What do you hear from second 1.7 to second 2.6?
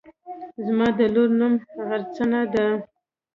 غرڅنۍ